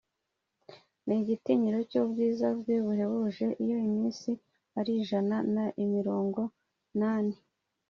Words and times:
n’igitinyiro 1.05 1.79
cy’ubwiza 1.89 2.47
bwe 2.59 2.75
buhebuje, 2.85 3.47
iyo 3.63 3.77
minsi 3.93 4.29
yari 4.75 4.91
ijana 5.01 5.35
na 5.53 5.65
mirongo 5.95 6.41
inani 6.93 7.35